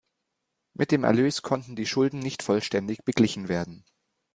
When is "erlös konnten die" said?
1.03-1.85